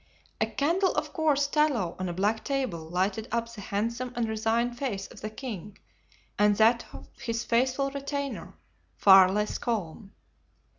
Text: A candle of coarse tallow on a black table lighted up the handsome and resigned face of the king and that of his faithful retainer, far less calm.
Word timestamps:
A 0.41 0.47
candle 0.47 0.95
of 0.95 1.13
coarse 1.13 1.45
tallow 1.47 1.95
on 1.99 2.09
a 2.09 2.13
black 2.13 2.43
table 2.43 2.89
lighted 2.89 3.27
up 3.31 3.53
the 3.53 3.61
handsome 3.61 4.11
and 4.15 4.27
resigned 4.27 4.75
face 4.75 5.05
of 5.05 5.21
the 5.21 5.29
king 5.29 5.77
and 6.39 6.55
that 6.55 6.87
of 6.91 7.07
his 7.21 7.43
faithful 7.43 7.91
retainer, 7.91 8.55
far 8.97 9.31
less 9.31 9.59
calm. 9.59 10.13